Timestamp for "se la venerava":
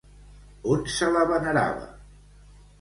0.95-1.87